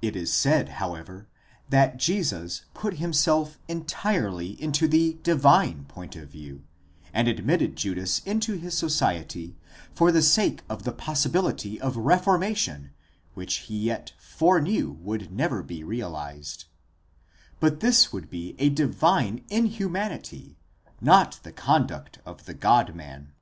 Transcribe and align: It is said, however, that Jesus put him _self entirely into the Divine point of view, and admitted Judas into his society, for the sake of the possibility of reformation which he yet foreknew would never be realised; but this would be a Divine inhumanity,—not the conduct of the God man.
It 0.00 0.14
is 0.14 0.32
said, 0.32 0.68
however, 0.78 1.26
that 1.68 1.96
Jesus 1.96 2.62
put 2.74 2.94
him 3.02 3.10
_self 3.10 3.56
entirely 3.66 4.50
into 4.62 4.86
the 4.86 5.14
Divine 5.24 5.84
point 5.86 6.14
of 6.14 6.28
view, 6.28 6.62
and 7.12 7.26
admitted 7.26 7.74
Judas 7.74 8.20
into 8.20 8.52
his 8.52 8.78
society, 8.78 9.56
for 9.92 10.12
the 10.12 10.22
sake 10.22 10.62
of 10.68 10.84
the 10.84 10.92
possibility 10.92 11.80
of 11.80 11.96
reformation 11.96 12.92
which 13.34 13.54
he 13.66 13.76
yet 13.76 14.12
foreknew 14.16 14.92
would 15.00 15.32
never 15.32 15.64
be 15.64 15.82
realised; 15.82 16.66
but 17.58 17.80
this 17.80 18.12
would 18.12 18.30
be 18.30 18.54
a 18.60 18.68
Divine 18.70 19.44
inhumanity,—not 19.48 21.40
the 21.42 21.50
conduct 21.52 22.20
of 22.24 22.44
the 22.44 22.54
God 22.54 22.94
man. 22.94 23.32